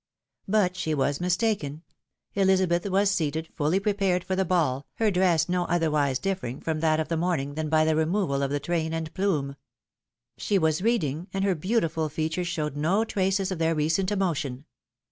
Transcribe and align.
But 0.47 0.75
she 0.75 0.95
■was 0.95 1.21
mistaken. 1.21 1.83
Elizabeth 2.33 2.89
was 2.89 3.11
seated, 3.11 3.49
fully 3.53 3.79
prepared 3.79 4.23
for 4.23 4.35
the 4.35 4.43
ball, 4.43 4.87
her 4.95 5.11
dress 5.11 5.47
no 5.47 5.65
otherwise 5.65 6.17
differing 6.17 6.59
from 6.59 6.79
that 6.79 6.99
of 6.99 7.07
the 7.07 7.15
morning 7.17 7.53
than 7.53 7.69
by 7.69 7.85
the 7.85 7.95
removal 7.95 8.41
of 8.41 8.49
the 8.49 8.59
train 8.59 8.93
and 8.95 9.13
plume. 9.13 9.55
She 10.37 10.57
was 10.57 10.81
reading, 10.81 11.27
and 11.35 11.43
her 11.43 11.53
beautiful 11.53 12.09
features 12.09 12.47
showed 12.47 12.75
no 12.75 13.05
traces 13.05 13.51
of 13.51 13.59
their 13.59 13.75
recent 13.75 14.11
emotion. 14.11 14.65